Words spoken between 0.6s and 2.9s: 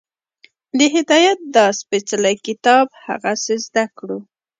د هدایت دا سپېڅلی کتاب